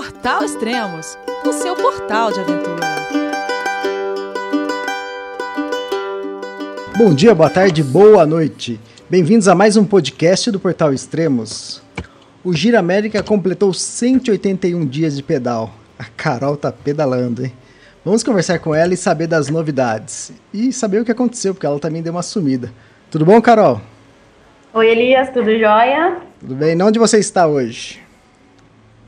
[0.00, 2.86] Portal Extremos, o seu portal de aventura.
[6.96, 8.80] Bom dia, boa tarde, boa noite.
[9.10, 11.82] Bem-vindos a mais um podcast do Portal Extremos.
[12.42, 15.70] O Gira América completou 181 dias de pedal.
[15.98, 17.52] A Carol tá pedalando, hein?
[18.02, 20.32] Vamos conversar com ela e saber das novidades.
[20.50, 22.72] E saber o que aconteceu, porque ela também deu uma sumida.
[23.10, 23.82] Tudo bom, Carol?
[24.72, 26.22] Oi, Elias, tudo jóia?
[26.40, 26.80] Tudo bem?
[26.80, 27.99] Onde você está hoje?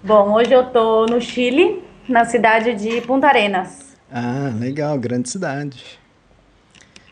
[0.05, 3.97] Bom, hoje eu tô no Chile, na cidade de Punta Arenas.
[4.12, 6.01] Ah, legal, grande cidade.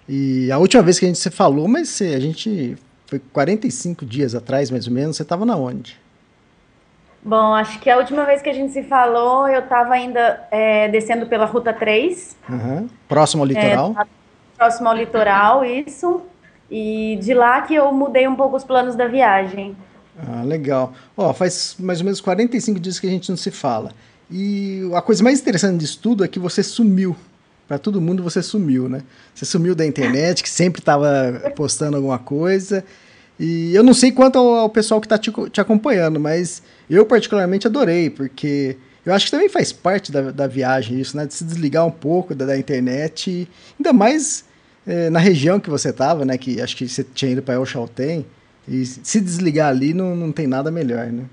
[0.08, 2.76] E a última vez que a gente se falou, mas a gente
[3.06, 5.96] foi 45 dias atrás, mais ou menos, você estava na onde?
[7.22, 10.88] Bom, acho que a última vez que a gente se falou, eu estava ainda é,
[10.88, 12.36] descendo pela Ruta 3.
[12.48, 12.88] Uhum.
[13.06, 13.94] Próximo ao litoral?
[14.00, 14.04] É,
[14.56, 16.22] próximo ao litoral, isso.
[16.68, 19.76] E de lá que eu mudei um pouco os planos da viagem.
[20.26, 20.92] Ah, legal.
[21.16, 23.92] Ó, faz mais ou menos 45 dias que a gente não se fala.
[24.30, 27.16] E a coisa mais interessante disso tudo é que você sumiu.
[27.66, 29.02] Para todo mundo você sumiu, né?
[29.34, 32.84] Você sumiu da internet, que sempre estava postando alguma coisa.
[33.38, 37.66] E eu não sei quanto ao, pessoal que está te, te, acompanhando, mas eu particularmente
[37.66, 41.24] adorei, porque eu acho que também faz parte da, da viagem isso, né?
[41.26, 44.44] De se desligar um pouco da, da internet, ainda mais
[44.86, 46.36] é, na região que você estava, né?
[46.36, 48.26] Que acho que você tinha ido para El Chaltén.
[48.68, 51.24] E se desligar ali não, não tem nada melhor, né?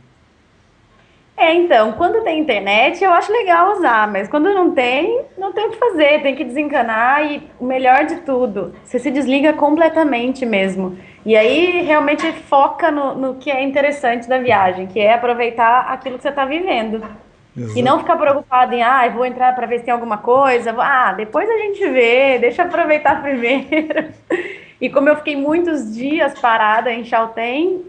[1.37, 5.67] É, então, quando tem internet eu acho legal usar, mas quando não tem, não tem
[5.67, 10.47] o que fazer, tem que desencanar e o melhor de tudo, você se desliga completamente
[10.47, 10.97] mesmo.
[11.23, 16.17] E aí realmente foca no, no que é interessante da viagem, que é aproveitar aquilo
[16.17, 17.03] que você está vivendo.
[17.55, 17.77] Exato.
[17.77, 21.13] E não ficar preocupado em, ah, vou entrar para ver se tem alguma coisa, ah,
[21.13, 24.07] depois a gente vê, deixa eu aproveitar primeiro.
[24.79, 27.81] E como eu fiquei muitos dias parada em Chaltén,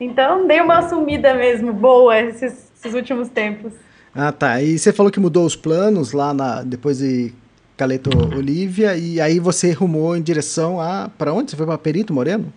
[0.00, 3.72] então dei uma sumida mesmo boa esses, esses, últimos tempos.
[4.14, 4.62] Ah, tá.
[4.62, 7.32] E você falou que mudou os planos lá na, depois de
[7.76, 11.10] Caleto Olívia, e aí você rumou em direção a.
[11.18, 11.50] Para onde?
[11.50, 12.52] Você foi para Perito Moreno?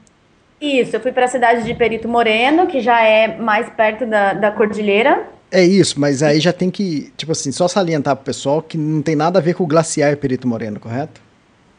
[0.61, 4.33] Isso, eu fui para a cidade de Perito Moreno, que já é mais perto da,
[4.33, 5.25] da cordilheira.
[5.51, 9.01] É isso, mas aí já tem que, tipo assim, só salientar pro pessoal que não
[9.01, 11.28] tem nada a ver com o glaciar Perito Moreno, correto?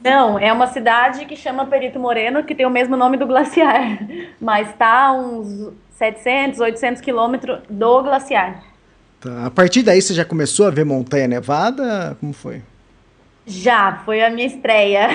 [0.02, 3.98] Não, é uma cidade que chama Perito Moreno, que tem o mesmo nome do glaciar,
[4.40, 8.64] mas está a uns 700, 800 quilômetros do glaciar.
[9.20, 9.46] Tá.
[9.46, 12.16] A partir daí você já começou a ver montanha nevada?
[12.18, 12.62] Como foi?
[13.46, 15.08] Já, foi a minha estreia.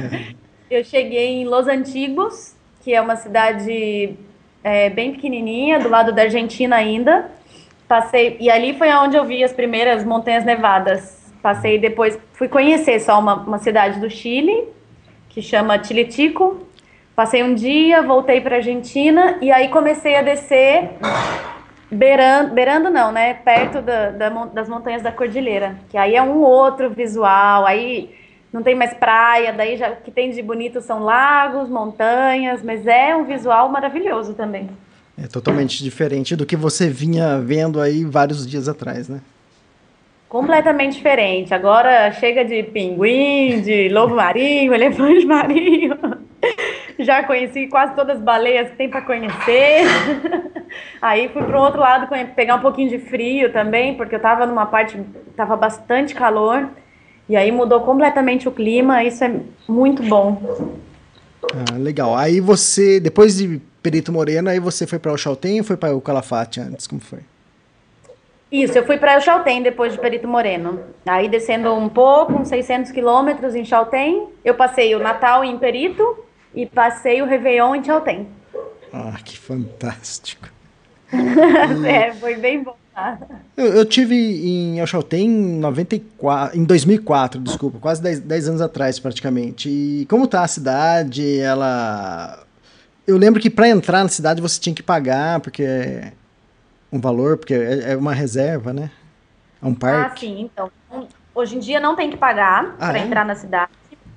[0.70, 4.14] eu cheguei em Los Antigos, que é uma cidade
[4.62, 7.30] é, bem pequenininha, do lado da Argentina ainda.
[7.86, 11.17] Passei e ali foi onde eu vi as primeiras montanhas nevadas.
[11.42, 14.68] Passei depois, fui conhecer só uma, uma cidade do Chile,
[15.28, 16.66] que chama Tilitico.
[17.14, 20.90] Passei um dia, voltei para Argentina e aí comecei a descer
[21.90, 23.34] beirando, beirando não, né?
[23.34, 28.14] Perto da, da, das montanhas da Cordilheira, que aí é um outro visual, aí
[28.52, 32.86] não tem mais praia, daí já o que tem de bonito são lagos, montanhas, mas
[32.86, 34.68] é um visual maravilhoso também.
[35.16, 39.20] É totalmente diferente do que você vinha vendo aí vários dias atrás, né?
[40.28, 41.54] Completamente diferente.
[41.54, 45.96] Agora chega de pinguim, de lobo marinho, elefante marinho.
[46.98, 49.84] Já conheci quase todas as baleias que tem para conhecer.
[51.00, 54.44] Aí fui para o outro lado pegar um pouquinho de frio também, porque eu estava
[54.46, 55.00] numa parte
[55.30, 56.68] estava bastante calor.
[57.28, 60.40] E aí mudou completamente o clima, isso é muito bom.
[61.54, 62.16] Ah, legal.
[62.16, 65.94] Aí você, depois de Perito Moreno, aí você foi para o Chaltén ou foi para
[65.94, 66.86] o Calafate antes?
[66.86, 67.20] Como foi?
[68.50, 70.80] Isso, eu fui para Chaltén depois de Perito Moreno.
[71.06, 76.24] Aí descendo um pouco, uns 600 quilômetros em Chaltén, eu passei o Natal em Perito
[76.54, 78.26] e passei o Réveillon em Chaltén.
[78.92, 80.48] Ah, que fantástico.
[81.86, 82.74] é, foi bem bom.
[82.94, 83.18] Tá?
[83.56, 88.98] Eu, eu tive em Chaltén em 94, em 2004, desculpa, quase 10, 10 anos atrás
[88.98, 89.68] praticamente.
[89.68, 91.38] E como tá a cidade?
[91.38, 92.44] Ela
[93.06, 96.12] eu lembro que para entrar na cidade você tinha que pagar, porque
[96.92, 98.90] um valor, porque é, é, uma reserva, né?
[99.62, 100.26] É um parque.
[100.26, 100.70] Ah, sim, então.
[101.34, 103.02] Hoje em dia não tem que pagar ah, para é?
[103.02, 103.70] entrar na cidade.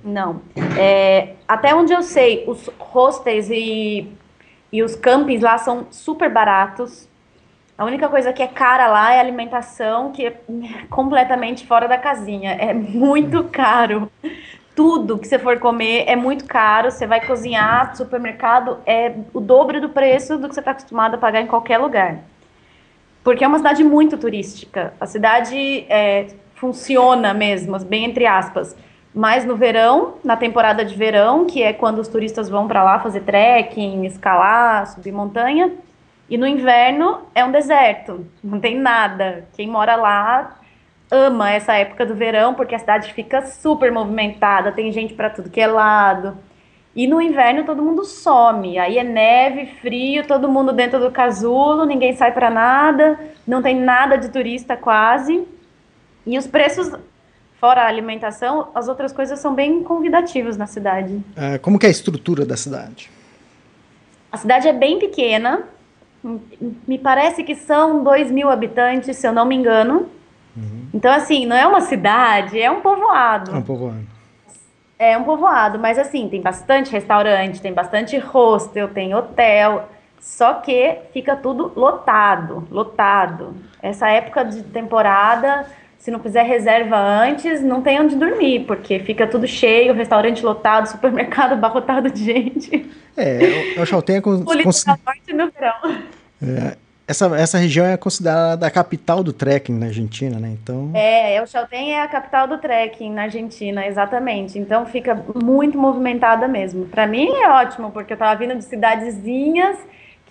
[0.04, 0.42] Não.
[0.80, 4.12] É, até onde eu sei, os hostels e,
[4.72, 7.08] e os campings lá são super baratos.
[7.78, 10.42] A única coisa que é cara lá é a alimentação, que é
[10.90, 12.52] completamente fora da casinha.
[12.54, 14.12] É muito caro.
[14.76, 16.90] Tudo que você for comer é muito caro.
[16.90, 21.18] Você vai cozinhar, supermercado é o dobro do preço do que você está acostumado a
[21.18, 22.20] pagar em qualquer lugar
[23.24, 24.94] porque é uma cidade muito turística.
[25.00, 28.76] A cidade é, funciona mesmo, bem entre aspas,
[29.14, 33.00] mais no verão, na temporada de verão, que é quando os turistas vão para lá
[33.00, 35.72] fazer trekking, escalar, subir montanha,
[36.32, 39.46] E no inverno é um deserto, não tem nada.
[39.54, 40.56] Quem mora lá
[41.12, 45.50] ama essa época do verão porque a cidade fica super movimentada, tem gente para tudo
[45.50, 46.38] que é lado.
[46.96, 51.86] E no inverno todo mundo some, aí é neve, frio, todo mundo dentro do casulo,
[51.86, 53.18] ninguém sai para nada,
[53.48, 55.48] não tem nada de turista quase.
[56.26, 56.92] E os preços,
[57.60, 61.22] fora a alimentação, as outras coisas são bem convidativas na cidade.
[61.36, 63.10] É, como que é a estrutura da cidade?
[64.30, 65.64] A cidade é bem pequena,
[66.88, 70.08] me parece que são 2 mil habitantes, se eu não me engano.
[70.56, 70.88] Uhum.
[70.94, 73.52] Então, assim, não é uma cidade, é um povoado.
[73.52, 74.06] É um povoado.
[75.02, 79.90] É um povoado, mas assim, tem bastante restaurante, tem bastante hostel, tem hotel,
[80.20, 83.56] só que fica tudo lotado, lotado.
[83.82, 85.66] Essa época de temporada,
[85.98, 90.86] se não fizer reserva antes, não tem onde dormir, porque fica tudo cheio, restaurante lotado,
[90.94, 92.92] supermercado abarrotado de gente.
[93.18, 94.22] É, o Chaltén.
[94.22, 95.36] Polícia cons...
[95.36, 95.98] no verão.
[96.44, 96.78] É,
[97.12, 100.56] essa, essa região é considerada a capital do trekking na Argentina, né?
[100.62, 100.92] Então...
[100.94, 104.58] É, El Chaltén é a capital do trekking na Argentina, exatamente.
[104.58, 106.86] Então fica muito movimentada mesmo.
[106.86, 109.78] Para mim é ótimo, porque eu tava vindo de cidadezinhas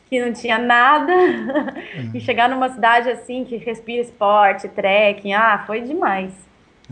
[0.09, 2.11] que não tinha nada uhum.
[2.13, 6.33] e chegar numa cidade assim que respira esporte, trekking, ah, foi demais.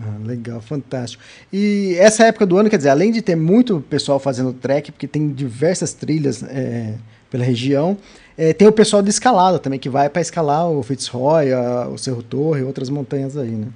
[0.00, 1.23] Ah, legal, fantástico.
[1.52, 5.08] E essa época do ano, quer dizer, além de ter muito pessoal fazendo trek, porque
[5.08, 6.94] tem diversas trilhas é,
[7.31, 7.97] pela região,
[8.37, 11.99] é, tem o pessoal de escalada também, que vai para escalar o Fitzroy, a, o
[11.99, 13.69] Cerro Torre, outras montanhas aí, né?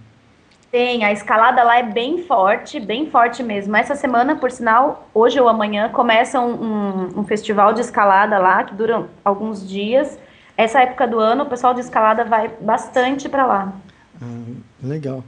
[0.70, 3.76] Tem, a escalada lá é bem forte, bem forte mesmo.
[3.76, 8.64] Essa semana, por sinal, hoje ou amanhã, começa um, um, um festival de escalada lá,
[8.64, 10.18] que dura alguns dias.
[10.56, 13.72] Essa época do ano, o pessoal de escalada vai bastante para lá.
[14.22, 14.52] Ah,
[14.82, 15.22] legal.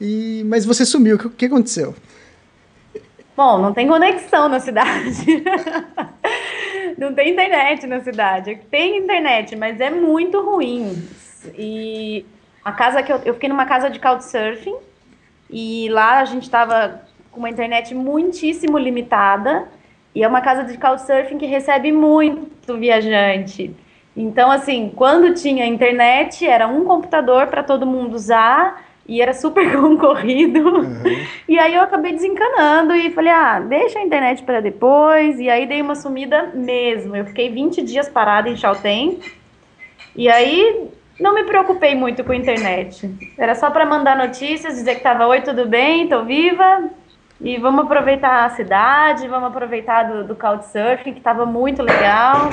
[0.00, 1.94] E, mas você sumiu, o que, que aconteceu?
[3.36, 5.44] Bom, não tem conexão na cidade.
[6.98, 8.60] não tem internet na cidade.
[8.70, 11.08] Tem internet, mas é muito ruim.
[11.56, 12.26] E
[12.64, 14.76] a casa que eu, eu fiquei numa casa de couchsurfing
[15.48, 19.68] e lá a gente estava com uma internet muitíssimo limitada
[20.12, 23.74] e é uma casa de couchsurfing que recebe muito viajante.
[24.16, 29.72] Então, assim, quando tinha internet, era um computador para todo mundo usar e era super
[29.80, 30.60] concorrido.
[30.60, 31.02] Uhum.
[31.48, 35.40] E aí eu acabei desencanando e falei, ah, deixa a internet para depois.
[35.40, 37.16] E aí dei uma sumida mesmo.
[37.16, 39.18] Eu fiquei 20 dias parada em Chaltén.
[40.14, 43.10] E aí não me preocupei muito com a internet.
[43.38, 46.90] Era só para mandar notícias, dizer que tava oi, tudo bem, tô viva.
[47.40, 52.50] E vamos aproveitar a cidade, vamos aproveitar do, do Couchsurfing, que tava muito legal.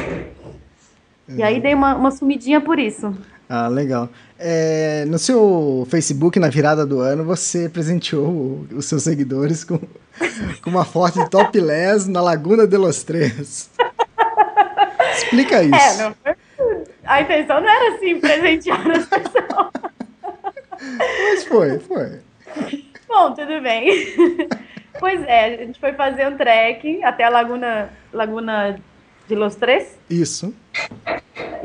[1.27, 1.37] Uhum.
[1.37, 3.13] E aí dei uma, uma sumidinha por isso.
[3.47, 4.09] Ah, legal.
[4.39, 9.79] É, no seu Facebook, na virada do ano, você presenteou os seus seguidores com,
[10.63, 13.69] com uma foto de topless na Laguna de los Três.
[15.15, 15.75] Explica é, isso.
[15.75, 16.15] É, não.
[17.05, 19.71] A intenção não era assim, presentear as pessoas.
[20.81, 22.19] Mas foi, foi.
[23.07, 23.89] Bom, tudo bem.
[24.99, 28.79] Pois é, a gente foi fazer um trekking até a Laguna, Laguna
[29.27, 29.97] de Los Três.
[30.09, 30.53] Isso.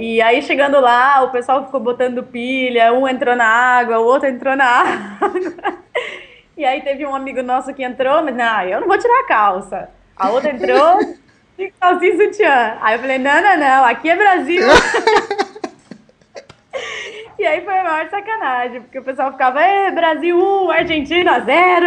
[0.00, 4.30] E aí, chegando lá, o pessoal ficou botando pilha, um entrou na água, o outro
[4.30, 4.64] entrou na
[5.20, 5.30] água.
[6.56, 9.26] E aí teve um amigo nosso que entrou, mas não, eu não vou tirar a
[9.26, 9.90] calça.
[10.16, 11.00] A outra entrou
[11.58, 12.78] de calcinha sutiã.
[12.80, 14.62] Aí eu falei, não, não, não, aqui é Brasil.
[17.38, 19.60] E aí foi a maior sacanagem, porque o pessoal ficava,
[19.94, 21.86] Brasil 1, Argentina 0.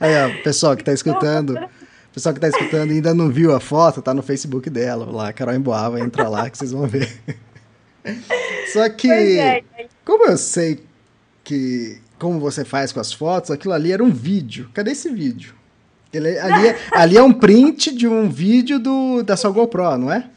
[0.00, 1.54] Aí, ó, pessoal que tá escutando,
[2.14, 5.54] pessoal que está escutando ainda não viu a foto, tá no Facebook dela, lá, Carol
[5.54, 7.12] Emboava, entra lá que vocês vão ver.
[8.72, 9.64] Só que, é,
[10.04, 10.80] como eu sei
[11.42, 14.70] que, como você faz com as fotos, aquilo ali era um vídeo.
[14.72, 15.54] Cadê esse vídeo?
[16.12, 20.12] Ele, ali, é, ali é um print de um vídeo do, da sua GoPro, não
[20.12, 20.30] é?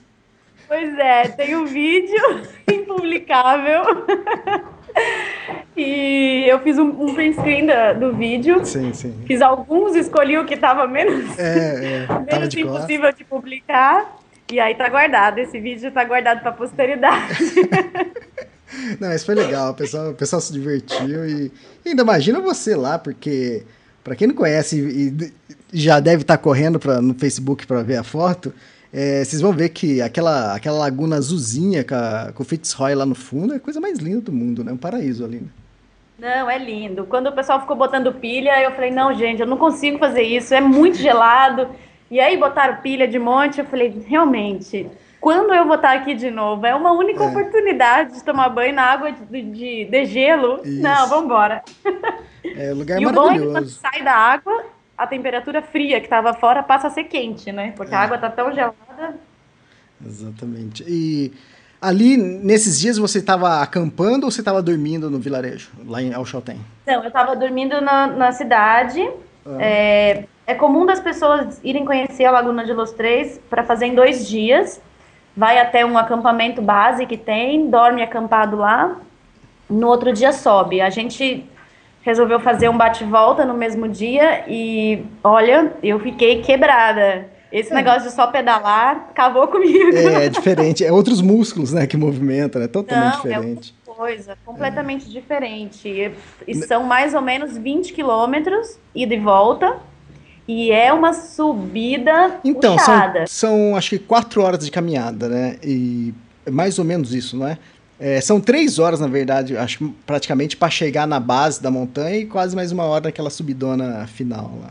[0.67, 3.83] Pois é, tem um vídeo impublicável.
[5.75, 8.65] E eu fiz um, um print screen do, do vídeo.
[8.65, 9.13] Sim, sim.
[9.27, 14.17] Fiz alguns, escolhi o que estava menos, é, é, menos de impossível de publicar.
[14.51, 15.37] E aí tá guardado.
[15.39, 17.37] Esse vídeo tá guardado pra posteridade.
[18.99, 19.71] Não, isso foi legal.
[19.71, 21.51] O pessoal, o pessoal se divertiu e,
[21.85, 23.63] e ainda imagina você lá, porque
[24.03, 25.33] para quem não conhece e,
[25.71, 28.53] e já deve estar tá correndo pra, no Facebook para ver a foto,
[28.93, 33.05] é, vocês vão ver que aquela, aquela laguna azulzinha com, a, com o Fitzroy lá
[33.05, 34.71] no fundo é a coisa mais linda do mundo, né?
[34.71, 35.39] Um paraíso ali.
[35.39, 35.47] Né?
[36.19, 37.05] Não, é lindo.
[37.05, 40.53] Quando o pessoal ficou botando pilha, eu falei, não, gente, eu não consigo fazer isso,
[40.53, 41.67] é muito gelado.
[42.09, 44.89] E aí botaram pilha de monte, eu falei, realmente,
[45.19, 46.65] quando eu vou estar aqui de novo?
[46.65, 47.27] É uma única é.
[47.27, 50.61] oportunidade de tomar banho na água de, de, de gelo.
[50.63, 50.81] Isso.
[50.81, 51.63] Não, vamos embora.
[52.55, 53.11] É, o lugar é e maravilhoso.
[53.11, 54.65] O bom é que quando sai da água,
[54.97, 57.73] a temperatura fria que estava fora passa a ser quente, né?
[57.75, 57.97] Porque é.
[57.97, 59.15] a água tá tão gelada.
[60.03, 60.83] Exatamente.
[60.87, 61.31] E
[61.79, 66.57] ali, nesses dias, você estava acampando ou você estava dormindo no vilarejo, lá em Alchaltén?
[66.85, 69.07] Não, eu estava dormindo na, na cidade.
[69.45, 69.57] Ah.
[69.59, 73.95] É, é comum das pessoas irem conhecer a Laguna de Los Três para fazer em
[73.95, 74.81] dois dias.
[75.35, 78.97] Vai até um acampamento base que tem, dorme acampado lá.
[79.69, 80.81] No outro dia sobe.
[80.81, 81.47] A gente
[82.07, 87.27] resolveu fazer um bate-volta no mesmo dia e, olha, eu fiquei quebrada.
[87.51, 87.75] Esse é.
[87.75, 89.93] negócio de só pedalar acabou comigo.
[89.93, 90.85] É, é diferente.
[90.85, 93.75] É outros músculos, né, que movimentam, é totalmente Não, diferente.
[93.85, 95.09] É outra coisa, completamente é.
[95.09, 95.89] diferente.
[95.89, 96.13] E,
[96.47, 99.75] e são mais ou menos 20 quilômetros, ida e volta.
[100.47, 103.27] E é uma subida então, puxada.
[103.27, 105.57] São, são acho que quatro horas de caminhada, né?
[105.61, 106.13] E
[106.45, 107.57] é mais ou menos isso, não é?
[107.99, 112.25] É, são três horas, na verdade, acho praticamente para chegar na base da montanha e
[112.25, 114.69] quase mais uma hora naquela subidona final lá.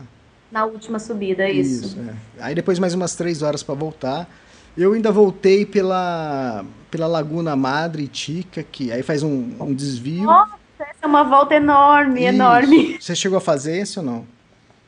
[0.49, 1.87] Na última subida, é isso.
[1.87, 2.13] Isso, é.
[2.43, 4.29] Aí depois mais umas três horas para voltar.
[4.77, 10.23] Eu ainda voltei pela, pela Laguna Madre e Tica, que aí faz um, um desvio.
[10.23, 12.29] Nossa, essa é uma volta enorme, isso.
[12.29, 12.97] enorme.
[12.99, 14.25] Você chegou a fazer esse ou não?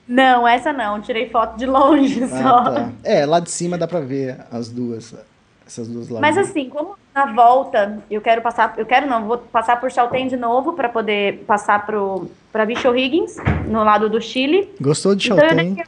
[0.07, 1.01] Não, essa não.
[1.01, 2.63] Tirei foto de longe ah, só.
[2.63, 2.89] Tá.
[3.03, 5.13] É, lá de cima dá para ver as duas
[5.69, 6.09] essas duas.
[6.09, 10.27] Mas assim, como na volta eu quero passar, eu quero não, vou passar por Chaltén
[10.27, 11.85] de novo para poder passar
[12.51, 13.37] para Bicho Higgins,
[13.67, 14.69] no lado do Chile.
[14.79, 15.45] Gostou de Chaltén?
[15.51, 15.85] Então eu deixei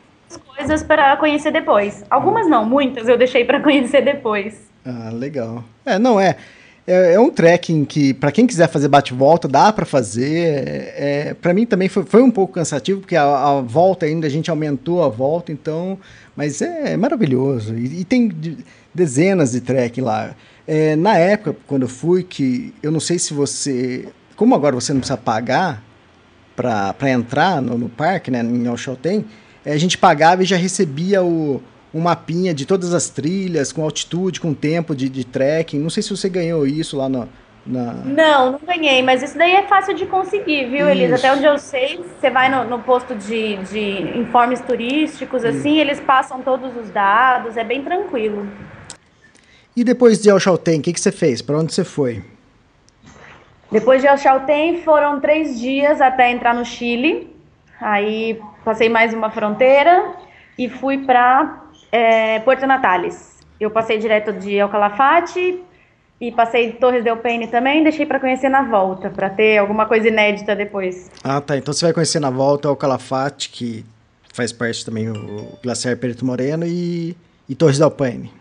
[0.55, 2.03] coisas para conhecer depois.
[2.09, 4.69] Algumas não, muitas eu deixei para conhecer depois.
[4.85, 5.63] Ah, legal.
[5.85, 6.35] É, não é.
[6.85, 10.67] É, é um trekking que, para quem quiser fazer bate-volta, dá para fazer.
[10.67, 14.27] É, é para mim também foi, foi um pouco cansativo, porque a, a, volta ainda
[14.27, 15.97] a gente aumentou a volta, então.
[16.35, 17.75] Mas é, maravilhoso.
[17.75, 18.31] E, e tem
[18.93, 20.35] dezenas de trek lá.
[20.73, 24.07] É, na época, quando eu fui, que eu não sei se você.
[24.37, 25.83] Como agora você não precisa pagar
[26.55, 29.25] para entrar no, no, parque, né, em Alchaltén,
[29.65, 31.61] é, a gente pagava e já recebia o,
[31.93, 35.77] um mapinha de todas as trilhas, com altitude, com tempo de, de trekking.
[35.77, 37.27] Não sei se você ganhou isso lá no,
[37.65, 37.91] na...
[38.05, 41.15] Não, não ganhei, mas isso daí é fácil de conseguir, viu, Elisa?
[41.15, 45.99] Até onde eu sei, você vai no, no posto de, de informes turísticos, assim, eles
[45.99, 48.47] passam todos os dados, é bem tranquilo.
[49.75, 51.41] E depois de Alchaltén, o que, que você fez?
[51.41, 52.21] Para onde você foi?
[53.71, 57.33] Depois de Alchaltén, foram três dias até entrar no Chile.
[57.79, 60.13] Aí passei mais uma fronteira
[60.57, 63.39] e fui para é, Porto Natales.
[63.59, 65.63] Eu passei direto de El Calafate
[66.19, 67.81] e passei Torres del Paine também.
[67.81, 71.09] Deixei para conhecer na volta, para ter alguma coisa inédita depois.
[71.23, 71.55] Ah, tá.
[71.55, 73.85] Então você vai conhecer na volta El Calafate, que
[74.33, 77.15] faz parte também o Glaciar Perito Moreno e,
[77.47, 78.40] e Torres del Paine.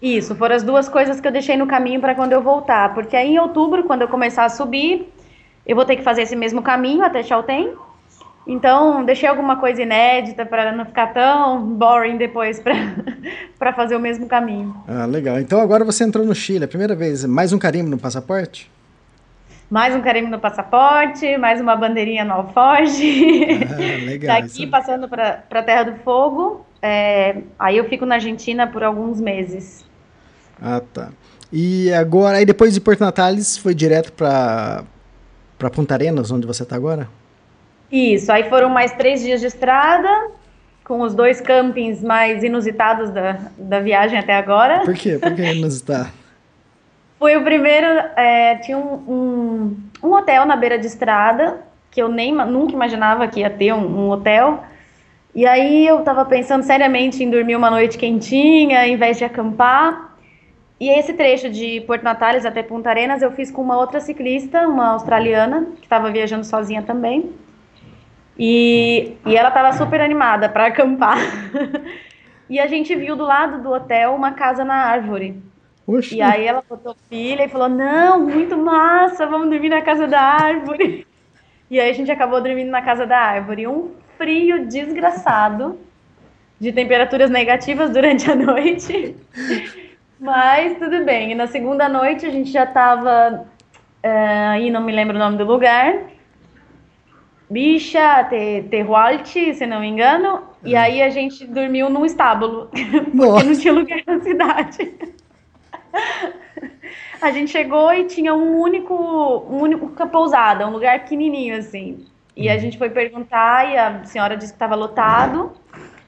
[0.00, 3.16] Isso, foram as duas coisas que eu deixei no caminho para quando eu voltar, porque
[3.16, 5.10] aí em outubro, quando eu começar a subir,
[5.66, 7.72] eu vou ter que fazer esse mesmo caminho até Chaltén.
[8.46, 14.26] Então, deixei alguma coisa inédita para não ficar tão boring depois para fazer o mesmo
[14.26, 14.76] caminho.
[14.86, 15.40] Ah, legal.
[15.40, 17.24] Então agora você entrou no Chile, a primeira vez.
[17.24, 18.70] Mais um carimbo no passaporte?
[19.68, 23.64] Mais um carimbo no passaporte, mais uma bandeirinha no alforge.
[23.68, 24.40] Ah, legal.
[24.40, 24.70] Daqui isso...
[24.70, 26.64] passando para a Terra do Fogo.
[26.80, 29.84] É, aí eu fico na Argentina por alguns meses.
[30.62, 31.10] Ah, tá.
[31.52, 34.84] E agora, aí depois de Porto Natales, foi direto para
[35.58, 37.08] para Punta Arenas, onde você está agora?
[37.90, 40.30] Isso, aí foram mais três dias de estrada,
[40.84, 44.80] com os dois campings mais inusitados da, da viagem até agora.
[44.84, 45.18] Por quê?
[45.18, 46.10] Por que inusitado?
[47.18, 52.08] Foi o primeiro, é, tinha um, um, um, hotel na beira de estrada, que eu
[52.08, 54.62] nem nunca imaginava que ia ter um, um hotel.
[55.34, 60.14] E aí eu estava pensando seriamente em dormir uma noite quentinha, ao invés de acampar.
[60.78, 64.68] E esse trecho de Porto Natales até Punta Arenas eu fiz com uma outra ciclista,
[64.68, 67.32] uma australiana, que estava viajando sozinha também.
[68.38, 71.16] E, e ela estava super animada para acampar.
[72.48, 75.42] e a gente viu do lado do hotel uma casa na árvore.
[75.86, 76.16] Oxi.
[76.16, 80.20] E aí ela botou filha e falou: Não, muito massa, vamos dormir na casa da
[80.20, 81.06] árvore.
[81.68, 83.66] E aí a gente acabou dormindo na casa da árvore.
[83.66, 85.76] Um frio desgraçado,
[86.60, 89.16] de temperaturas negativas durante a noite.
[90.20, 91.32] Mas tudo bem.
[91.32, 93.42] E na segunda noite a gente já estava.
[93.42, 93.46] Uh,
[94.04, 96.04] eh, aí não me lembro o nome do lugar.
[97.50, 98.24] Bicha
[98.70, 100.42] Terroalte, se não me engano.
[100.64, 100.78] E é.
[100.78, 102.70] aí a gente dormiu num estábulo.
[102.70, 104.94] porque não tinha lugar na cidade.
[107.20, 112.04] a gente chegou e tinha um único, um único pousada, um lugar pequenininho assim.
[112.36, 112.60] E a uhum.
[112.60, 115.52] gente foi perguntar e a senhora disse que estava lotado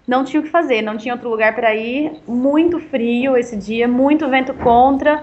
[0.08, 3.86] não tinha o que fazer, não tinha outro lugar para ir, muito frio esse dia,
[3.86, 5.22] muito vento contra.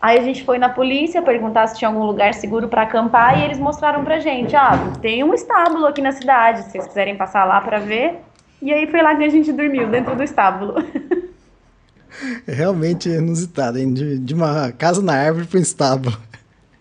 [0.00, 3.44] Aí a gente foi na polícia perguntar se tinha algum lugar seguro para acampar e
[3.44, 4.72] eles mostraram pra gente, ah,
[5.02, 8.18] tem um estábulo aqui na cidade, se vocês quiserem passar lá para ver.
[8.62, 10.76] E aí foi lá que a gente dormiu dentro do estábulo.
[12.46, 13.92] É realmente inusitado, hein?
[13.92, 16.16] De, de uma casa na árvore para um estábulo.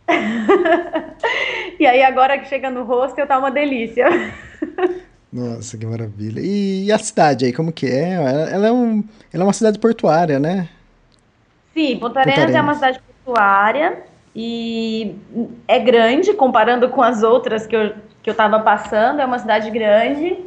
[1.79, 4.07] e aí agora que chega no rosto, tá uma delícia.
[5.31, 6.41] Nossa, que maravilha.
[6.41, 8.13] E, e, a cidade aí, como que é?
[8.13, 10.67] Ela, ela, é um, ela é uma cidade portuária, né?
[11.73, 14.03] Sim, Ponta Arenas é uma cidade portuária
[14.35, 15.15] e
[15.67, 17.93] é grande comparando com as outras que eu,
[18.23, 20.37] que eu tava passando, é uma cidade grande.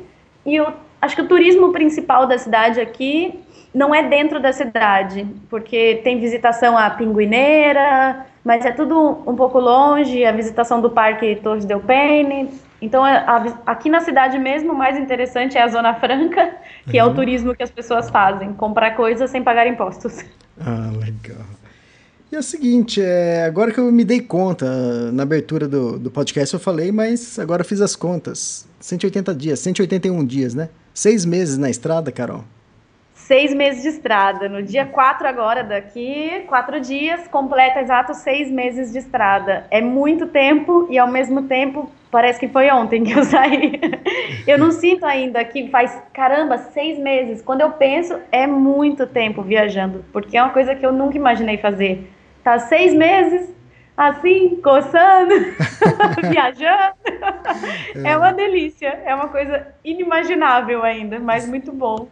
[0.45, 3.41] E eu acho que o turismo principal da cidade aqui
[3.75, 9.59] não é dentro da cidade, porque tem visitação à Pinguineira, mas é tudo um pouco
[9.59, 12.51] longe, a visitação do Parque Torres del Paine.
[12.83, 13.37] Então, é, a,
[13.67, 17.03] aqui na cidade mesmo, o mais interessante é a Zona Franca, que uhum.
[17.03, 17.15] é o uhum.
[17.15, 20.23] turismo que as pessoas fazem, comprar coisas sem pagar impostos.
[20.61, 21.47] Ah, legal.
[22.31, 24.67] E é o seguinte, é, agora que eu me dei conta,
[25.13, 28.67] na abertura do, do podcast eu falei, mas agora eu fiz as contas.
[28.81, 30.69] 180 dias, 181 dias, né?
[30.93, 32.45] Seis meses na estrada, Carol
[33.27, 34.49] seis meses de estrada.
[34.49, 39.67] No dia 4 agora, daqui quatro dias, completa exato seis meses de estrada.
[39.71, 43.81] É muito tempo e ao mesmo tempo parece que foi ontem que eu saí.
[44.47, 47.43] eu não sinto ainda que faz, caramba, seis meses.
[47.43, 51.59] Quando eu penso, é muito tempo viajando, porque é uma coisa que eu nunca imaginei
[51.59, 52.11] fazer.
[52.43, 53.53] Tá seis meses
[53.97, 55.35] assim, coçando,
[56.29, 56.97] viajando.
[58.05, 58.11] É.
[58.11, 62.09] é uma delícia, é uma coisa inimaginável ainda, mas muito bom.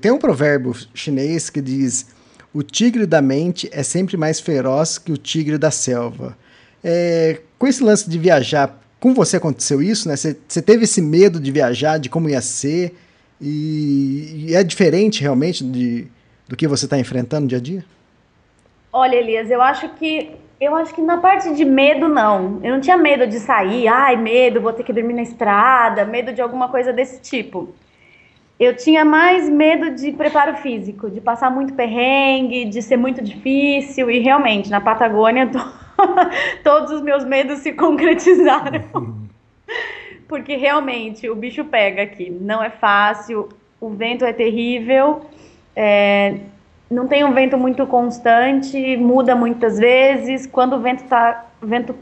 [0.00, 2.06] Tem um provérbio chinês que diz:
[2.52, 6.36] o tigre da mente é sempre mais feroz que o tigre da selva.
[6.82, 10.16] É, com esse lance de viajar, com você aconteceu isso, né?
[10.16, 12.94] Você teve esse medo de viajar, de como ia ser,
[13.40, 16.06] e, e é diferente realmente de,
[16.46, 17.84] do que você está enfrentando dia a dia?
[18.92, 22.60] Olha, Elias, eu acho que eu acho que na parte de medo não.
[22.62, 26.32] Eu não tinha medo de sair, ai, medo, vou ter que dormir na estrada, medo
[26.32, 27.74] de alguma coisa desse tipo
[28.58, 34.10] eu tinha mais medo de preparo físico, de passar muito perrengue, de ser muito difícil,
[34.10, 35.58] e realmente, na Patagônia, to...
[36.62, 38.82] todos os meus medos se concretizaram.
[40.28, 43.48] Porque realmente o bicho pega aqui, não é fácil,
[43.80, 45.26] o vento é terrível,
[45.74, 46.38] é...
[46.88, 50.46] não tem um vento muito constante, muda muitas vezes.
[50.46, 51.46] Quando o vento está.
[51.60, 51.94] Vento...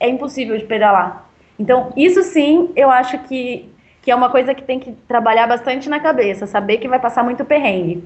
[0.00, 1.28] É impossível de pedalar.
[1.58, 3.70] Então, isso sim, eu acho que
[4.10, 7.22] que é uma coisa que tem que trabalhar bastante na cabeça, saber que vai passar
[7.22, 8.02] muito perrengue.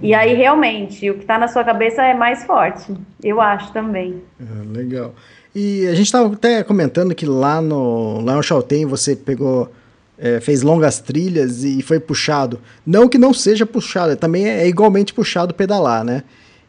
[0.00, 2.90] E aí, realmente, o que está na sua cabeça é mais forte,
[3.22, 4.22] eu acho também.
[4.40, 5.14] É, legal.
[5.54, 9.70] E a gente estava até comentando que lá no, lá no Chaltén você pegou,
[10.18, 12.58] é, fez longas trilhas e foi puxado.
[12.86, 16.24] Não que não seja puxado, também é igualmente puxado pedalar, né?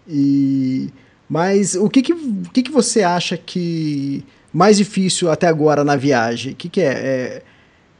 [0.05, 0.89] E,
[1.29, 5.95] mas o que, que, o que, que você acha que mais difícil até agora na
[5.95, 6.51] viagem?
[6.51, 7.43] O que, que é?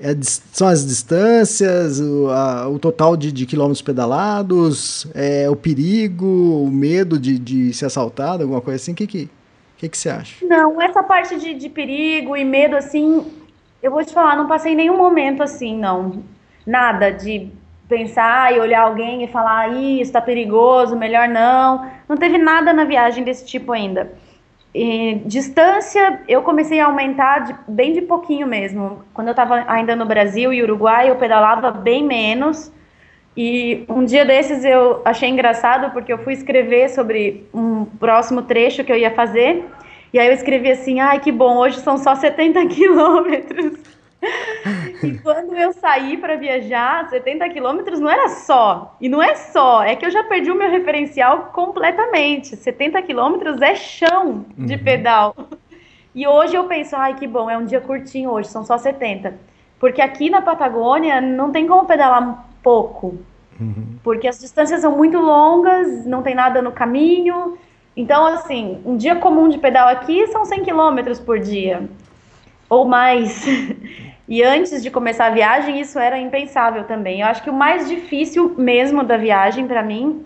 [0.01, 6.25] É são as distâncias, o, a, o total de, de, quilômetros pedalados, é, o perigo,
[6.25, 8.93] o medo de, de ser assaltado, alguma coisa assim?
[8.93, 9.29] O que, que,
[9.77, 10.45] que, que você acha?
[10.45, 13.25] Não, essa parte de, de perigo e medo, assim,
[13.81, 16.23] eu vou te falar, não passei nenhum momento assim, não.
[16.65, 17.51] Nada de
[17.87, 21.91] pensar e olhar alguém e falar, isso está perigoso, melhor não.
[22.07, 24.11] Não teve nada na viagem desse tipo ainda.
[24.73, 29.03] E, distância, eu comecei a aumentar de, bem de pouquinho mesmo.
[29.13, 32.71] Quando eu estava ainda no Brasil e Uruguai, eu pedalava bem menos.
[33.35, 38.83] E um dia desses eu achei engraçado porque eu fui escrever sobre um próximo trecho
[38.83, 39.65] que eu ia fazer.
[40.13, 43.73] E aí eu escrevi assim: ai que bom, hoje são só 70 quilômetros.
[45.03, 48.95] e quando eu saí para viajar, 70 quilômetros não era só.
[49.01, 52.55] E não é só, é que eu já perdi o meu referencial completamente.
[52.55, 54.83] 70 quilômetros é chão de uhum.
[54.83, 55.35] pedal.
[56.13, 59.33] E hoje eu penso, ai que bom, é um dia curtinho hoje, são só 70.
[59.79, 63.17] Porque aqui na Patagônia não tem como pedalar pouco.
[63.59, 63.97] Uhum.
[64.03, 67.57] Porque as distâncias são muito longas, não tem nada no caminho.
[67.95, 71.89] Então, assim, um dia comum de pedal aqui são 100 quilômetros por dia.
[72.69, 73.45] Ou mais.
[74.31, 77.19] E antes de começar a viagem, isso era impensável também.
[77.19, 80.25] Eu acho que o mais difícil mesmo da viagem para mim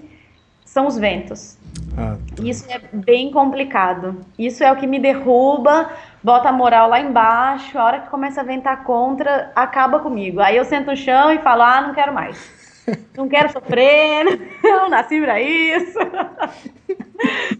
[0.64, 1.58] são os ventos.
[1.98, 2.44] Ah, tá.
[2.44, 4.24] Isso é bem complicado.
[4.38, 5.90] Isso é o que me derruba,
[6.24, 7.80] bota a moral lá embaixo.
[7.80, 10.40] A hora que começa a ventar contra, acaba comigo.
[10.40, 12.38] Aí eu sento no chão e falo: ah, não quero mais.
[13.18, 14.24] Não quero sofrer,
[14.64, 15.98] não nasci pra isso.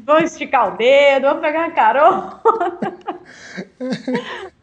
[0.06, 2.40] Vou esticar o dedo, vou pegar uma carona.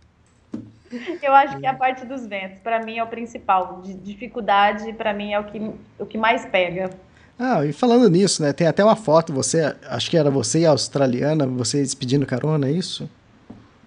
[1.23, 3.81] Eu acho que a parte dos ventos, para mim, é o principal.
[3.83, 6.91] De dificuldade, para mim, é o que, o que mais pega.
[7.39, 8.53] Ah, e falando nisso, né?
[8.53, 12.69] Tem até uma foto, você, acho que era você e a australiana, vocês pedindo carona,
[12.69, 13.11] é isso?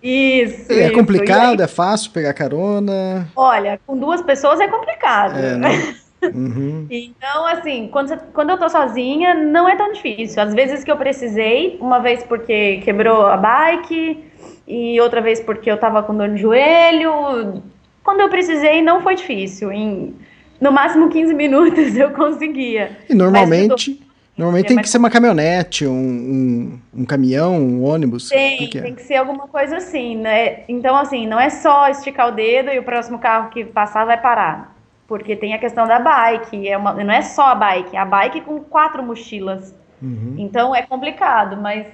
[0.01, 0.71] Isso.
[0.71, 0.93] É isso.
[0.93, 3.27] complicado, é fácil pegar carona?
[3.35, 5.37] Olha, com duas pessoas é complicado.
[5.37, 5.95] É, né?
[6.23, 6.87] Uhum.
[6.91, 10.41] Então, assim, quando, quando eu tô sozinha, não é tão difícil.
[10.41, 14.23] Às vezes que eu precisei, uma vez porque quebrou a bike,
[14.67, 17.61] e outra vez porque eu tava com dor no joelho.
[18.03, 19.71] Quando eu precisei, não foi difícil.
[19.71, 20.15] Em
[20.59, 22.97] no máximo 15 minutos eu conseguia.
[23.09, 24.01] E normalmente.
[24.37, 28.27] Normalmente tem que ser uma caminhonete, um, um, um caminhão, um ônibus.
[28.27, 28.81] Tem, que, é?
[28.81, 30.63] tem que ser alguma coisa assim, né?
[30.67, 34.19] Então, assim, não é só esticar o dedo e o próximo carro que passar vai
[34.19, 34.74] parar.
[35.07, 38.05] Porque tem a questão da bike, é uma, não é só a bike, é a
[38.05, 39.73] bike com quatro mochilas.
[40.01, 40.35] Uhum.
[40.37, 41.85] Então é complicado, mas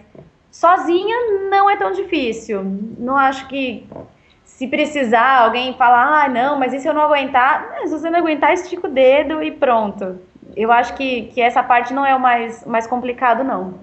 [0.52, 2.64] sozinha não é tão difícil.
[2.98, 3.86] Não acho que
[4.46, 7.68] se precisar, alguém falar, ah, não, mas e se eu não aguentar?
[7.84, 10.20] Se você não aguentar, estica o dedo e pronto.
[10.56, 13.76] Eu acho que, que essa parte não é o mais, mais complicado, não.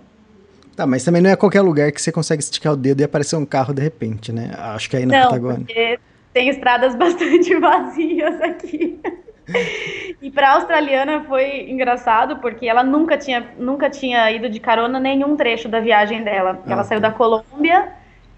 [0.77, 3.35] Tá, mas também não é qualquer lugar que você consegue esticar o dedo e aparecer
[3.35, 4.53] um carro de repente, né?
[4.57, 5.65] Acho que aí na não, Patagônia.
[5.67, 5.99] Porque
[6.39, 9.01] tem estradas bastante vazias aqui.
[10.23, 15.01] e para a australiana foi engraçado porque ela nunca tinha, nunca tinha ido de carona
[15.01, 16.63] nenhum trecho da viagem dela.
[16.65, 17.09] Ah, ela saiu tá.
[17.09, 17.89] da Colômbia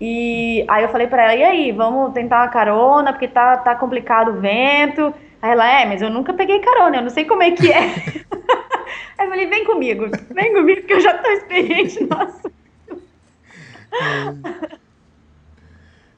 [0.01, 3.75] e aí eu falei para ela, e aí, vamos tentar uma carona, porque tá, tá
[3.75, 5.13] complicado o vento.
[5.43, 7.83] Aí ela, é, mas eu nunca peguei carona, eu não sei como é que é.
[9.19, 12.51] aí eu falei, vem comigo, vem comigo, que eu já tô experiente nossa.
[14.73, 14.81] É.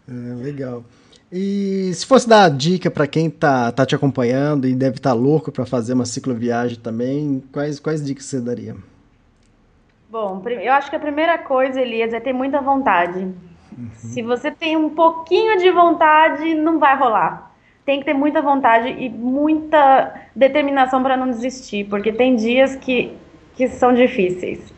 [0.09, 0.85] É, legal.
[1.33, 5.17] E se fosse dar dica para quem tá, tá te acompanhando e deve estar tá
[5.17, 8.77] louco para fazer uma cicloviagem também, quais, quais dicas você daria?
[10.11, 13.33] Bom, eu acho que a primeira coisa, Elias, é ter muita vontade.
[13.95, 17.51] Se você tem um pouquinho de vontade, não vai rolar.
[17.87, 23.17] Tem que ter muita vontade e muita determinação para não desistir, porque tem dias que,
[23.57, 24.71] que são difíceis.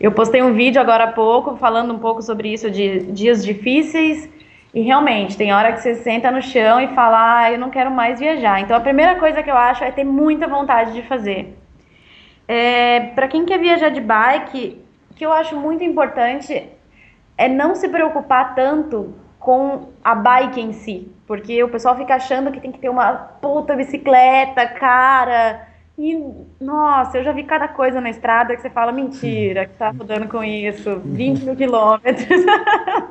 [0.00, 4.39] Eu postei um vídeo agora há pouco falando um pouco sobre isso de dias difíceis
[4.72, 7.90] e realmente tem hora que você senta no chão e fala, ah, eu não quero
[7.90, 8.60] mais viajar.
[8.60, 11.56] Então a primeira coisa que eu acho é ter muita vontade de fazer.
[12.46, 14.80] É, para quem quer viajar de bike,
[15.10, 16.68] o que eu acho muito importante
[17.36, 22.52] é não se preocupar tanto com a bike em si, porque o pessoal fica achando
[22.52, 25.66] que tem que ter uma puta bicicleta, cara.
[26.02, 26.18] E,
[26.58, 30.26] nossa, eu já vi cada coisa na estrada que você fala, mentira, que tá rodando
[30.28, 32.26] com isso, 20 mil quilômetros.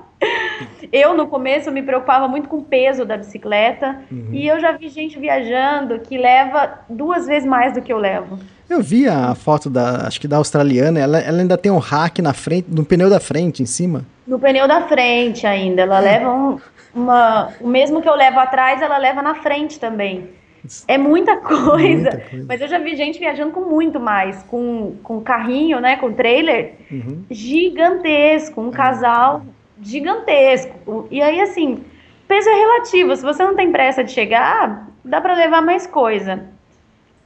[0.91, 4.29] eu, no começo, me preocupava muito com o peso da bicicleta, uhum.
[4.31, 8.39] e eu já vi gente viajando que leva duas vezes mais do que eu levo.
[8.67, 12.23] Eu vi a foto da, acho que da australiana, ela, ela ainda tem um rack
[12.23, 14.03] na frente, no pneu da frente, em cima.
[14.25, 16.59] No pneu da frente ainda, ela leva um,
[16.95, 20.38] uma, o mesmo que eu levo atrás, ela leva na frente também.
[20.87, 24.95] É muita coisa, muita coisa, mas eu já vi gente viajando com muito mais, com,
[25.03, 27.23] com carrinho, né, com trailer uhum.
[27.29, 29.43] gigantesco, um casal
[29.81, 31.07] gigantesco.
[31.09, 31.83] E aí, assim,
[32.27, 36.45] peso é relativo, se você não tem pressa de chegar, dá para levar mais coisa.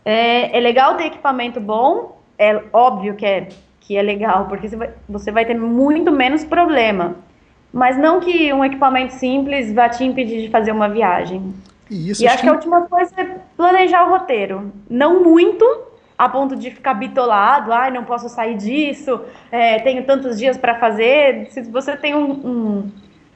[0.06, 3.48] É, é legal ter equipamento bom, é óbvio que é,
[3.80, 7.16] que é legal, porque você vai, você vai ter muito menos problema.
[7.72, 11.54] Mas não que um equipamento simples vá te impedir de fazer uma viagem.
[11.94, 12.44] Isso, e acho que...
[12.44, 14.72] que a última coisa é planejar o roteiro.
[14.90, 15.66] Não muito,
[16.18, 20.58] a ponto de ficar bitolado, ai, ah, não posso sair disso, é, tenho tantos dias
[20.58, 21.48] para fazer.
[21.52, 22.92] Se você tem um, um,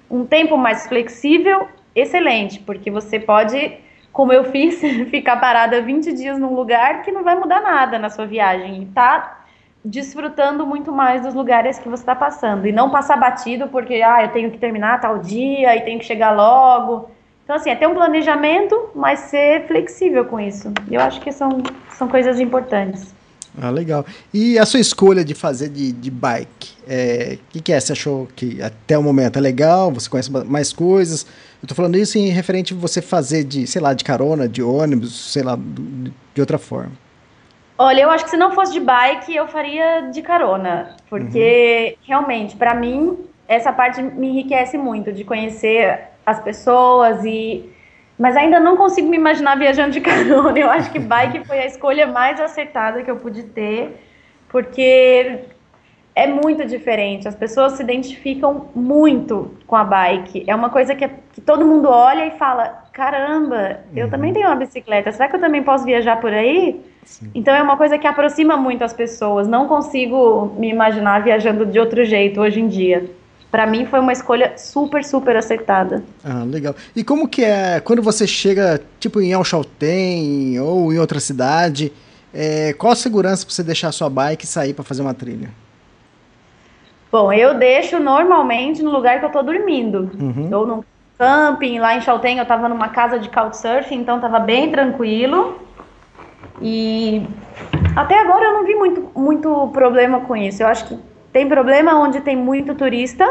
[0.10, 3.78] um tempo mais flexível, excelente, porque você pode
[4.18, 4.80] como eu fiz,
[5.12, 8.82] ficar parada 20 dias num lugar que não vai mudar nada na sua viagem.
[8.82, 9.46] E tá
[9.86, 12.66] desfrutando muito mais dos lugares que você está passando.
[12.66, 16.06] E não passar batido porque, ah, eu tenho que terminar tal dia e tenho que
[16.06, 17.12] chegar logo.
[17.48, 20.70] Então, assim, é ter um planejamento, mas ser flexível com isso.
[20.92, 23.16] Eu acho que são, são coisas importantes.
[23.58, 24.06] Ah, legal.
[24.34, 26.74] E a sua escolha de fazer de, de bike?
[26.80, 27.80] O é, que, que é?
[27.80, 29.90] Você achou que até o momento é legal?
[29.94, 31.26] Você conhece mais coisas?
[31.64, 34.62] Eu tô falando isso em referente a você fazer de, sei lá, de carona, de
[34.62, 36.92] ônibus, sei lá, de outra forma.
[37.78, 40.98] Olha, eu acho que se não fosse de bike, eu faria de carona.
[41.10, 42.04] Porque, uhum.
[42.06, 47.70] realmente, para mim, essa parte me enriquece muito, de conhecer as pessoas e...
[48.20, 50.58] Mas ainda não consigo me imaginar viajando de carona.
[50.60, 53.96] Eu acho que bike foi a escolha mais acertada que eu pude ter,
[54.50, 55.46] porque
[56.16, 57.28] é muito diferente.
[57.28, 60.44] As pessoas se identificam muito com a bike.
[60.48, 64.12] É uma coisa que, que todo mundo olha e fala: caramba, eu uhum.
[64.12, 65.12] também tenho uma bicicleta.
[65.12, 66.82] Será que eu também posso viajar por aí?
[67.04, 67.30] Sim.
[67.36, 69.48] Então é uma coisa que aproxima muito as pessoas.
[69.48, 73.06] Não consigo me imaginar viajando de outro jeito hoje em dia.
[73.58, 76.04] Para mim foi uma escolha super, super acertada.
[76.24, 76.76] Ah, legal.
[76.96, 81.92] E como que é quando você chega, tipo em El Chaltén ou em outra cidade,
[82.32, 85.16] é, qual a segurança para você deixar a sua bike e sair para fazer uma
[85.16, 85.50] trilha?
[87.12, 90.12] Bom, eu deixo normalmente no lugar que eu tô dormindo.
[90.20, 90.50] Uhum.
[90.54, 90.86] Ou no
[91.18, 95.60] camping, lá em Chaltén eu tava numa casa de couchsurfing, então tava bem tranquilo.
[96.62, 97.26] E
[97.96, 100.62] até agora eu não vi muito, muito problema com isso.
[100.62, 101.00] Eu acho que
[101.38, 103.24] tem problema onde tem muito turista,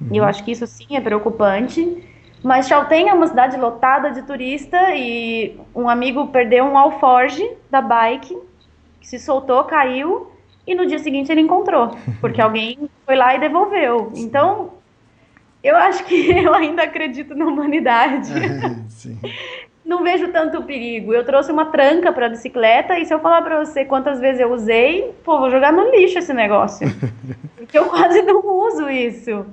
[0.00, 0.08] uhum.
[0.10, 2.02] e eu acho que isso sim é preocupante.
[2.42, 7.80] Mas Chaltén é uma cidade lotada de turista e um amigo perdeu um alforge da
[7.80, 8.36] bike,
[9.00, 10.32] se soltou, caiu
[10.66, 14.10] e no dia seguinte ele encontrou, porque alguém foi lá e devolveu.
[14.16, 14.72] Então,
[15.62, 18.32] eu acho que eu ainda acredito na humanidade.
[19.86, 21.12] Não vejo tanto perigo.
[21.12, 24.40] Eu trouxe uma tranca para a bicicleta e se eu falar para você quantas vezes
[24.40, 26.88] eu usei, pô, vou jogar no lixo esse negócio.
[27.78, 29.46] Eu quase não uso isso.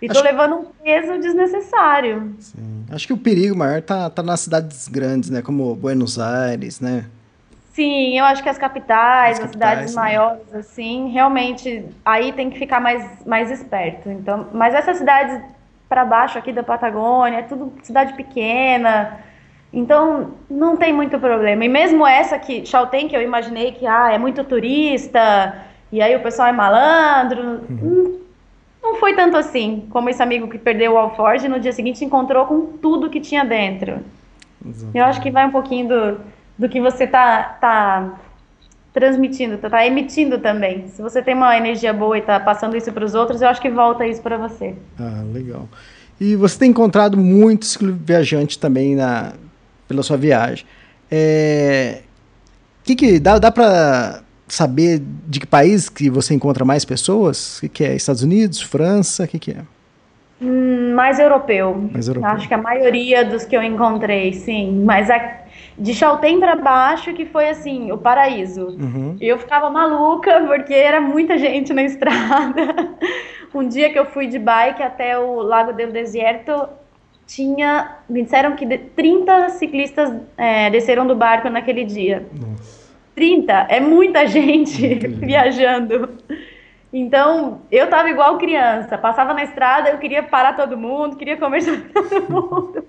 [0.00, 2.34] E tô levando um peso desnecessário.
[2.38, 2.84] Sim.
[2.90, 5.40] Acho que o perigo maior tá, tá nas cidades grandes, né?
[5.40, 7.06] Como Buenos Aires, né?
[7.72, 10.00] Sim, eu acho que as capitais, as, as cidades né?
[10.00, 14.10] maiores, assim, realmente aí tem que ficar mais, mais esperto.
[14.10, 15.42] Então, mas essas cidades
[15.88, 19.20] para baixo aqui da Patagônia, é tudo cidade pequena.
[19.72, 21.64] Então, não tem muito problema.
[21.64, 26.16] E mesmo essa que Chaltén, que eu imaginei que ah, é muito turista, e aí
[26.16, 27.78] o pessoal é malandro, uhum.
[27.82, 28.18] Hum,
[28.82, 32.46] não foi tanto assim, como esse amigo que perdeu o Alforge no dia seguinte encontrou
[32.46, 34.00] com tudo que tinha dentro.
[34.64, 34.98] Exatamente.
[34.98, 36.20] Eu acho que vai um pouquinho do,
[36.58, 38.18] do que você tá, tá
[38.92, 40.88] transmitindo, tá, tá emitindo também.
[40.88, 43.60] Se você tem uma energia boa e tá passando isso para os outros, eu acho
[43.60, 44.74] que volta isso para você.
[44.98, 45.68] Ah, legal.
[46.20, 49.32] E você tem encontrado muitos viajantes também na,
[49.86, 50.64] pela sua viagem.
[51.10, 52.02] É,
[52.82, 57.58] que que dá, dá para saber de que país que você encontra mais pessoas?
[57.58, 57.96] O que, que é?
[57.96, 59.24] Estados Unidos, França?
[59.24, 59.62] O que, que é?
[60.40, 61.88] Hum, mais, europeu.
[61.92, 62.30] mais europeu.
[62.30, 64.82] Acho que a maioria dos que eu encontrei, sim.
[64.84, 65.38] Mas a,
[65.78, 68.68] de Chaltén para baixo que foi assim, o paraíso.
[68.68, 69.16] Uhum.
[69.20, 72.96] Eu ficava maluca porque era muita gente na estrada.
[73.54, 76.68] um dia que eu fui de bike até o Lago del Deserto,
[77.26, 82.26] tinha, me disseram que 30 ciclistas é, desceram do barco naquele dia.
[82.32, 82.85] Nossa.
[83.16, 86.10] 30 é muita gente viajando.
[86.92, 91.80] Então, eu tava igual criança, passava na estrada, eu queria parar todo mundo, queria conversar
[91.80, 92.84] com todo mundo.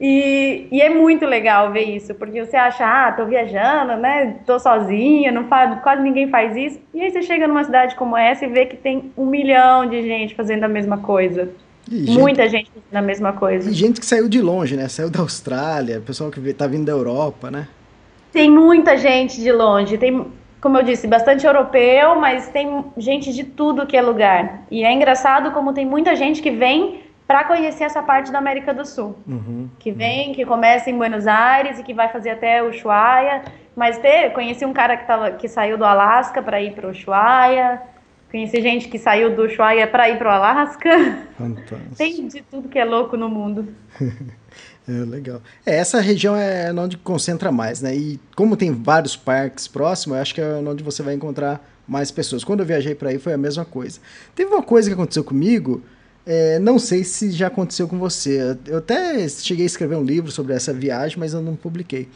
[0.00, 4.58] E, e, é muito legal ver isso, porque você acha, ah, tô viajando, né, tô
[4.58, 6.80] sozinha, não faz, quase ninguém faz isso.
[6.94, 10.02] E aí você chega numa cidade como essa e vê que tem um milhão de
[10.02, 11.50] gente fazendo a mesma coisa.
[11.90, 13.68] Gente, Muita gente fazendo a mesma coisa.
[13.68, 16.92] E gente que saiu de longe, né, saiu da Austrália, pessoal que tá vindo da
[16.92, 17.68] Europa, né.
[18.32, 20.26] Tem muita gente de longe, tem,
[20.60, 24.62] como eu disse, bastante europeu, mas tem gente de tudo que é lugar.
[24.70, 28.74] E é engraçado como tem muita gente que vem para conhecer essa parte da América
[28.74, 29.16] do Sul.
[29.26, 33.42] Uhum, que vem, que começa em Buenos Aires e que vai fazer até Ushuaia.
[33.76, 37.82] Mas ter, conheci um cara que, tava, que saiu do Alasca para ir para Ushuaia.
[38.30, 40.90] Conheci gente que saiu do Ushuaia para ir para o Alasca.
[41.38, 41.96] Fantástico.
[41.96, 43.68] Tem de tudo que é louco no mundo.
[44.90, 45.40] É, legal.
[45.64, 47.94] É, essa região é onde concentra mais, né?
[47.94, 52.10] E como tem vários parques próximos, eu acho que é onde você vai encontrar mais
[52.10, 52.42] pessoas.
[52.42, 54.00] Quando eu viajei para aí foi a mesma coisa.
[54.34, 55.80] Teve uma coisa que aconteceu comigo,
[56.26, 58.56] é, não sei se já aconteceu com você.
[58.66, 62.08] Eu até cheguei a escrever um livro sobre essa viagem, mas eu não publiquei.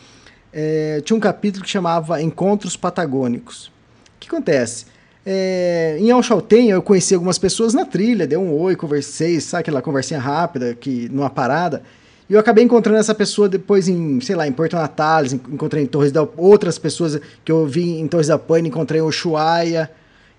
[0.53, 3.67] É, tinha um capítulo que chamava Encontros Patagônicos.
[3.67, 3.71] O
[4.19, 4.87] que acontece?
[5.25, 9.81] É, em Alchalten eu conheci algumas pessoas na trilha, dei um oi, conversei, sabe aquela
[9.81, 11.83] conversinha rápida, que numa parada.
[12.29, 15.87] E eu acabei encontrando essa pessoa depois em, sei lá, em Porto Natales, encontrei em
[15.87, 19.91] Torres da outras pessoas que eu vi em Torres da Paine, encontrei em Ushuaia.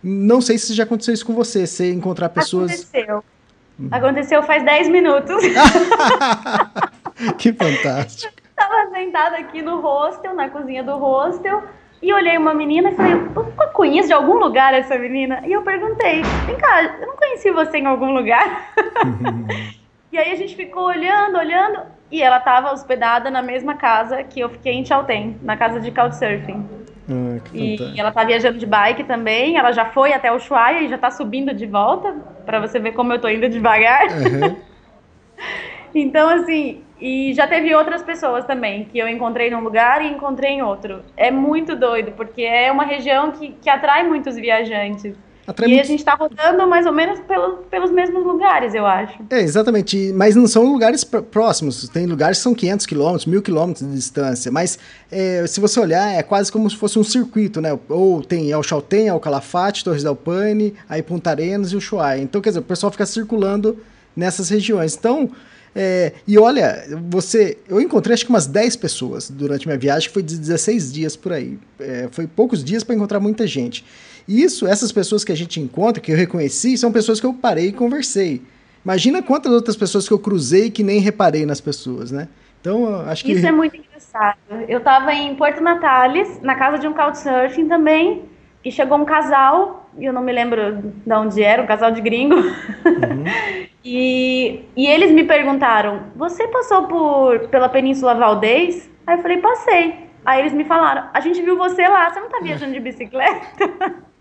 [0.03, 2.71] Não sei se já aconteceu isso com você, você encontrar pessoas.
[2.71, 3.23] Aconteceu.
[3.79, 3.87] Hum.
[3.91, 5.43] Aconteceu faz 10 minutos.
[7.37, 8.33] que fantástico.
[8.49, 11.61] Estava sentada aqui no hostel, na cozinha do hostel,
[12.01, 15.41] e olhei uma menina e falei, eu conheço de algum lugar essa menina?
[15.45, 18.73] E eu perguntei, vem cá, eu não conheci você em algum lugar?
[20.15, 24.39] E aí a gente ficou olhando, olhando, e ela estava hospedada na mesma casa que
[24.39, 26.65] eu fiquei em Chaltén, na casa de Couchsurfing.
[27.09, 30.87] Ah, e ela tá viajando de bike também, ela já foi até o Ushuaia e
[30.87, 34.03] já tá subindo de volta, para você ver como eu tô indo devagar.
[34.05, 34.55] Uhum.
[35.93, 40.51] então, assim, e já teve outras pessoas também, que eu encontrei num lugar e encontrei
[40.51, 41.01] em outro.
[41.17, 45.13] É muito doido, porque é uma região que, que atrai muitos viajantes.
[45.47, 45.83] Atrai e muito...
[45.83, 49.13] a gente está rodando mais ou menos pelo, pelos mesmos lugares, eu acho.
[49.29, 50.11] É, exatamente.
[50.13, 51.87] Mas não são lugares próximos.
[51.89, 54.51] Tem lugares que são 500 quilômetros, 1.000 quilômetros de distância.
[54.51, 54.79] Mas
[55.11, 57.77] é, se você olhar, é quase como se fosse um circuito, né?
[57.89, 62.21] Ou tem El Chaltén, El Calafate, Torres del Paine, aí Punta Arenas e Ushuaia.
[62.21, 63.77] Então, quer dizer, o pessoal fica circulando
[64.15, 64.95] nessas regiões.
[64.95, 65.29] Então,
[65.75, 70.13] é, e olha, você, eu encontrei acho que umas 10 pessoas durante minha viagem, que
[70.13, 71.59] foi de 16 dias por aí.
[71.77, 73.83] É, foi poucos dias para encontrar muita gente.
[74.27, 77.67] Isso, essas pessoas que a gente encontra, que eu reconheci, são pessoas que eu parei
[77.67, 78.41] e conversei.
[78.83, 82.27] Imagina quantas outras pessoas que eu cruzei que nem reparei nas pessoas, né?
[82.61, 83.31] Então, acho que.
[83.31, 84.37] Isso é muito engraçado.
[84.67, 88.23] Eu estava em Porto Natales, na casa de um couchsurfing também,
[88.63, 92.01] e chegou um casal, e eu não me lembro de onde era, um casal de
[92.01, 92.35] gringo.
[92.35, 93.23] Uhum.
[93.85, 98.89] e, e eles me perguntaram: Você passou por, pela Península Valdez?
[99.05, 99.95] Aí eu falei: Passei.
[100.25, 104.05] Aí eles me falaram: A gente viu você lá, você não tá viajando de bicicleta?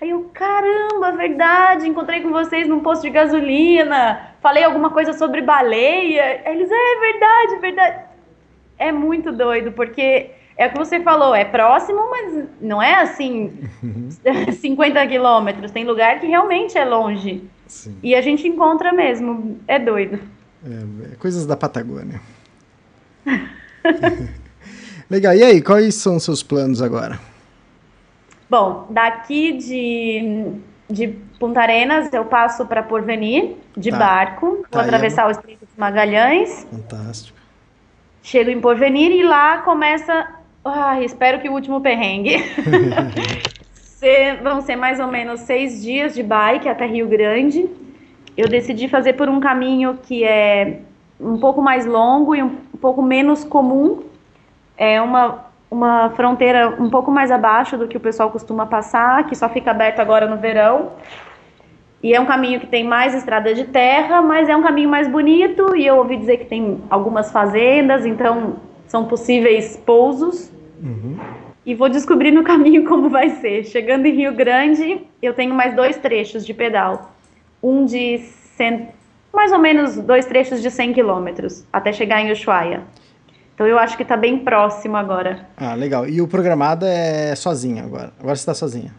[0.00, 5.40] Aí eu, caramba, verdade, encontrei com vocês num posto de gasolina, falei alguma coisa sobre
[5.40, 6.42] baleia.
[6.44, 8.04] Aí eles, é verdade, verdade.
[8.78, 13.52] É muito doido, porque é o que você falou, é próximo, mas não é assim
[14.60, 15.70] 50 quilômetros.
[15.70, 17.44] Tem lugar que realmente é longe.
[17.66, 17.96] Sim.
[18.02, 19.58] E a gente encontra mesmo.
[19.66, 20.18] É doido.
[20.64, 22.20] É, é coisas da Patagônia.
[25.10, 25.34] Legal.
[25.34, 27.18] E aí, quais são os seus planos agora?
[28.54, 30.52] Bom, daqui de,
[30.88, 31.08] de
[31.40, 33.98] Punta Arenas eu passo para Porvenir de tá.
[33.98, 36.64] barco, vou tá, atravessar o Estreito de Magalhães.
[36.70, 37.36] Fantástico.
[38.22, 40.28] Chego em Porvenir e lá começa,
[40.64, 42.36] ai, espero que o último perrengue.
[44.40, 47.68] vão ser mais ou menos seis dias de bike até Rio Grande.
[48.36, 50.78] Eu decidi fazer por um caminho que é
[51.18, 54.04] um pouco mais longo e um pouco menos comum.
[54.76, 59.34] É uma uma fronteira um pouco mais abaixo do que o pessoal costuma passar, que
[59.34, 60.92] só fica aberto agora no verão.
[62.02, 65.08] E é um caminho que tem mais estrada de terra, mas é um caminho mais
[65.08, 65.74] bonito.
[65.74, 68.56] E eu ouvi dizer que tem algumas fazendas, então
[68.86, 70.52] são possíveis pousos.
[70.82, 71.18] Uhum.
[71.66, 73.64] E vou descobrir no caminho como vai ser.
[73.64, 77.10] Chegando em Rio Grande, eu tenho mais dois trechos de pedal.
[77.62, 78.90] Um de cent...
[79.32, 82.82] mais ou menos dois trechos de 100 quilômetros, até chegar em Ushuaia.
[83.54, 85.46] Então eu acho que está bem próximo agora.
[85.56, 86.08] Ah, legal.
[86.08, 88.12] E o programado é sozinha agora?
[88.18, 88.92] Agora você está sozinha?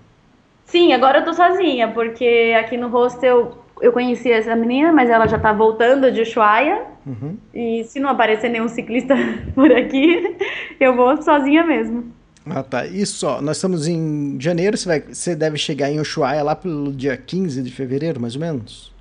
[0.66, 5.28] Sim, agora eu tô sozinha, porque aqui no hostel eu conheci essa menina, mas ela
[5.28, 6.84] já está voltando de Ushuaia.
[7.06, 7.38] Uhum.
[7.54, 9.14] E se não aparecer nenhum ciclista
[9.54, 10.38] por aqui,
[10.80, 12.12] eu vou sozinha mesmo.
[12.50, 12.86] Ah, tá.
[12.86, 16.92] Isso, ó, nós estamos em janeiro, você, vai, você deve chegar em Ushuaia lá pelo
[16.92, 18.94] dia 15 de fevereiro, mais ou menos?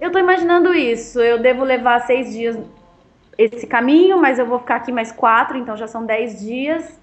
[0.00, 1.20] Eu estou imaginando isso.
[1.20, 2.56] Eu devo levar seis dias
[3.38, 7.00] esse caminho, mas eu vou ficar aqui mais quatro, então já são dez dias.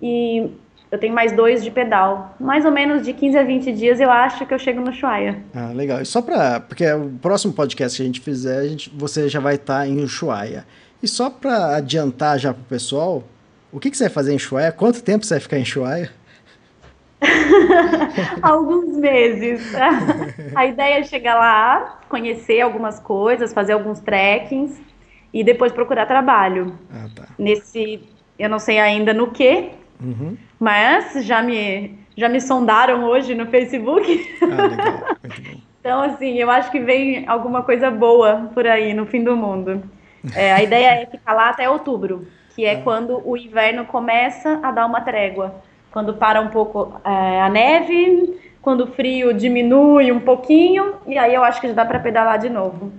[0.00, 0.50] E
[0.90, 2.34] eu tenho mais dois de pedal.
[2.38, 5.38] Mais ou menos de 15 a 20 dias eu acho que eu chego no Ushuaia.
[5.54, 6.00] Ah, legal.
[6.00, 9.40] E só para porque o próximo podcast que a gente fizer, a gente, você já
[9.40, 10.66] vai estar tá em Ushuaia.
[11.02, 13.22] E só para adiantar já pro pessoal,
[13.72, 14.72] o que, que você vai fazer em Ushuaia?
[14.72, 16.10] Quanto tempo você vai ficar em Ushuaia?
[18.42, 19.62] alguns meses.
[20.54, 24.90] a ideia é chegar lá, conhecer algumas coisas, fazer alguns trekkings
[25.32, 26.78] e depois procurar trabalho.
[26.92, 27.24] Ah, tá.
[27.38, 28.02] Nesse,
[28.38, 30.36] eu não sei ainda no que, uhum.
[30.58, 34.36] mas já me, já me sondaram hoje no Facebook.
[34.42, 34.92] Ah, legal.
[35.22, 35.60] Muito bom.
[35.80, 39.82] então, assim, eu acho que vem alguma coisa boa por aí no fim do mundo.
[40.34, 42.80] É, a ideia é ficar lá até outubro, que é ah.
[42.82, 45.54] quando o inverno começa a dar uma trégua.
[45.90, 51.34] Quando para um pouco é, a neve, quando o frio diminui um pouquinho, e aí
[51.34, 52.92] eu acho que já dá para pedalar de novo.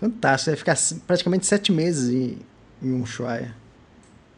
[0.00, 0.76] Fantástico, vai ficar
[1.06, 2.38] praticamente sete meses em,
[2.82, 3.54] em Ushuaia.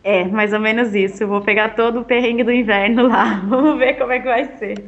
[0.04, 1.24] É, mais ou menos isso.
[1.24, 3.40] Eu vou pegar todo o perrengue do inverno lá.
[3.48, 4.84] Vamos ver como é que vai ser.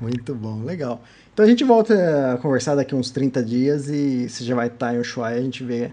[0.00, 1.00] Muito bom, legal.
[1.32, 4.94] Então a gente volta a conversar daqui uns 30 dias e você já vai estar
[4.94, 5.90] em Ushuaia, a gente vê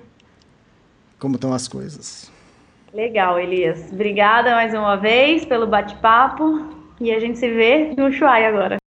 [1.18, 2.32] como estão as coisas.
[2.94, 3.90] Legal, Elias.
[3.92, 6.70] Obrigada mais uma vez pelo bate-papo
[7.02, 8.78] e a gente se vê no Ushuaia agora.